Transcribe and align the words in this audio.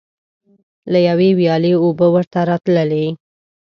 له 0.91 0.99
یوې 1.07 1.29
ویالې 1.39 1.71
اوبه 1.83 2.07
ورته 2.15 2.39
راتللې. 2.49 3.05